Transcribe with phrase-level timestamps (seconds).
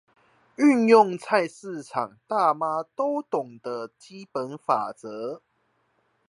[0.57, 5.43] 運用菜市場大媽都懂的常識法則